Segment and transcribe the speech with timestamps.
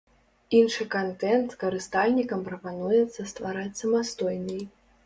[0.59, 4.69] Іншы кантэнт карыстальнікам прапануецца ствараць самастойнай.